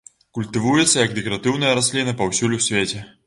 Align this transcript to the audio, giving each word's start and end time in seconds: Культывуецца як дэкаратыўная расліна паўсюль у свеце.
Культывуецца 0.37 0.97
як 1.03 1.13
дэкаратыўная 1.17 1.75
расліна 1.79 2.17
паўсюль 2.23 2.59
у 2.59 2.61
свеце. 2.71 3.05